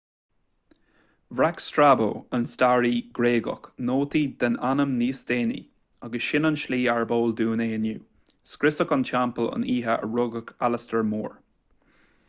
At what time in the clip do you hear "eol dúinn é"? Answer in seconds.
7.19-7.69